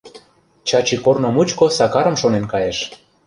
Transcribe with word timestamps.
Чачи 0.67 0.95
корно 1.05 1.29
мучко 1.35 1.65
Сакарым 1.77 2.15
шонен 2.21 2.45
кайыш. 2.51 2.79